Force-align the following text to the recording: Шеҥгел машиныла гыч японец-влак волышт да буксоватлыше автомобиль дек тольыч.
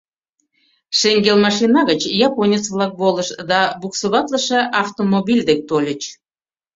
Шеҥгел 0.97 1.37
машиныла 1.45 1.81
гыч 1.91 2.01
японец-влак 2.27 2.91
волышт 3.01 3.33
да 3.51 3.59
буксоватлыше 3.79 4.59
автомобиль 4.81 5.45
дек 5.49 5.59
тольыч. 5.69 6.01